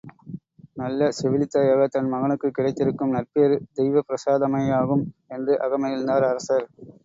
[0.75, 5.05] நல்ல செவிலித்தாயாக தன் மகனுக்குக் கிடைத்திருக்கும் நற்பேறு தெய்வப்பிரசாதமேயாகும்
[5.29, 6.67] என்று அகமகிழ்ந்தார் அரசர்!